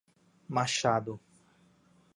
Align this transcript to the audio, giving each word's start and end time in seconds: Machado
Machado 0.49 1.21